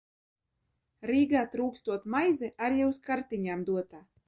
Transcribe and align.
Rīgā 1.09 1.43
trūkstot 1.51 2.09
maize, 2.15 2.51
arī 2.71 2.83
uz 2.89 2.99
kartiņām 3.11 3.71
dotā. 3.71 4.05